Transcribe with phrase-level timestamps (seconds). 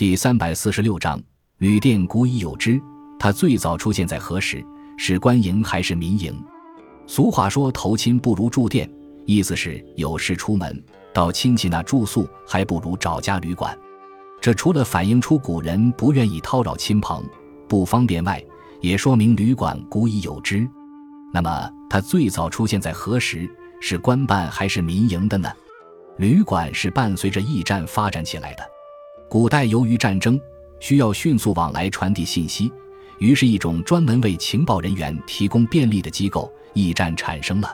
[0.00, 1.22] 第三百四十六章，
[1.58, 2.80] 旅店古已有之。
[3.18, 4.64] 它最早出现在何时？
[4.96, 6.42] 是官营还是民营？
[7.06, 8.90] 俗话说“投亲不如住店”，
[9.28, 10.82] 意思是有事出门
[11.12, 13.78] 到亲戚那住宿，还不如找家旅馆。
[14.40, 17.22] 这除了反映出古人不愿意叨扰亲朋、
[17.68, 18.42] 不方便外，
[18.80, 20.66] 也说明旅馆古已有之。
[21.30, 23.46] 那么，它最早出现在何时？
[23.82, 25.52] 是官办还是民营的呢？
[26.16, 28.64] 旅馆是伴随着驿站发展起来的。
[29.30, 30.38] 古代由于战争
[30.80, 32.68] 需要迅速往来传递信息，
[33.20, 37.72] 于是，一种专门为情报人员提供便利的机构——驿站产生了。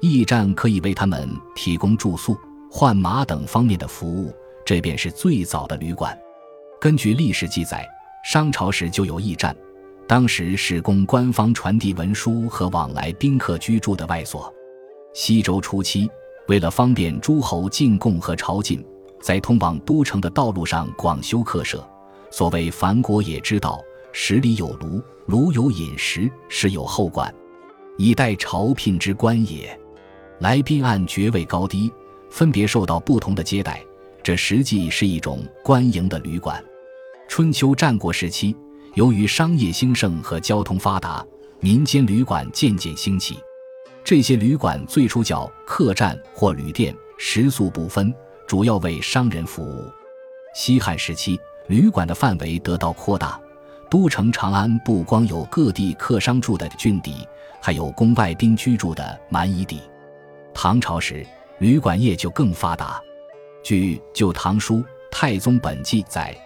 [0.00, 2.38] 驿站可以为他们提供住宿、
[2.70, 4.32] 换马等方面的服务，
[4.64, 6.16] 这便是最早的旅馆。
[6.80, 7.84] 根据历史记载，
[8.24, 9.52] 商朝时就有驿站，
[10.06, 14.54] 当时是供官方传递文书和往来宾客居住的外所。
[15.12, 16.08] 西周初期，
[16.46, 18.80] 为了方便诸侯进贡和朝觐。
[19.24, 21.82] 在通往都城的道路上广修客舍，
[22.30, 23.82] 所谓“凡国也之道，
[24.12, 27.34] 十里有庐，庐有饮食，食有后馆，
[27.96, 29.80] 以待朝聘之官也。”
[30.40, 31.90] 来宾按爵位高低，
[32.28, 33.82] 分别受到不同的接待，
[34.22, 36.62] 这实际是一种官营的旅馆。
[37.26, 38.54] 春秋战国时期，
[38.92, 41.26] 由于商业兴盛和交通发达，
[41.60, 43.38] 民间旅馆渐渐兴起。
[44.04, 48.14] 这些旅馆最初叫客栈或旅店，食宿不分。
[48.46, 49.90] 主要为商人服务。
[50.54, 53.40] 西汉时期，旅馆的范围得到扩大，
[53.90, 57.26] 都城长安不光有各地客商住的郡邸，
[57.60, 59.80] 还有供外宾居住的蛮夷邸。
[60.52, 61.26] 唐朝时，
[61.58, 63.00] 旅馆业就更发达。
[63.62, 64.76] 据《旧唐书·
[65.10, 66.36] 太宗本纪》载，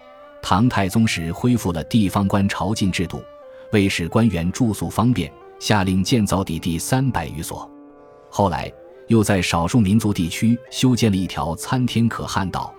[0.41, 3.21] 唐太宗时恢复了地方官朝觐制度，
[3.71, 7.69] 为使官员住宿方便，下令建造邸第三百余所。
[8.29, 8.71] 后来。
[9.09, 12.73] 又在少数民族地区修建了一条参天可汗道，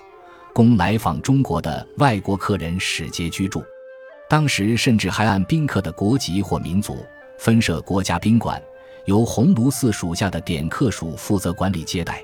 [0.55, 3.62] 供来访中国的外国客人使节居住。
[4.28, 7.05] 当时甚至还按宾客的国籍或民族
[7.36, 8.62] 分设国家宾馆，
[9.06, 12.23] 由鸿胪寺属下的典客署负责管理接待。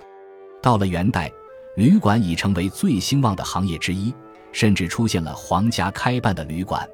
[0.62, 1.28] 到了元代，
[1.74, 4.14] 旅馆已成为最兴旺的行业之一，
[4.52, 6.88] 甚至出现了皇家开办的旅馆。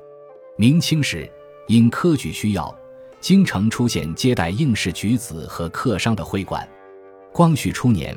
[0.57, 1.31] 明清时，
[1.69, 2.75] 因科举需要，
[3.21, 6.67] 京城出现接待应试举子和客商的会馆。
[7.35, 8.15] 光绪初年，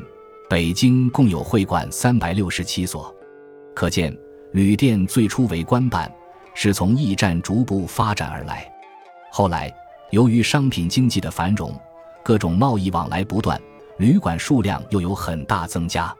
[0.49, 3.15] 北京共有会馆三百六十七所，
[3.73, 4.13] 可见
[4.51, 6.13] 旅店最初为官办，
[6.53, 8.69] 是从驿站逐步发展而来。
[9.31, 9.73] 后来，
[10.11, 11.73] 由于商品经济的繁荣，
[12.25, 13.57] 各种贸易往来不断，
[13.99, 16.13] 旅馆数量又有很大增加。